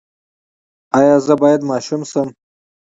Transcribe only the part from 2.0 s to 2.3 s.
شم؟